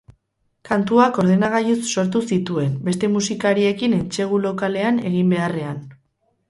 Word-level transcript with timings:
Kantuak 0.69 1.19
ordenagailuz 1.23 1.83
sortu 1.97 2.21
zituen, 2.31 2.73
beste 2.89 3.13
musikariekin 3.19 3.97
entsegu 4.01 4.43
lokalean 4.49 5.03
egin 5.13 5.35
beharrean. 5.37 5.83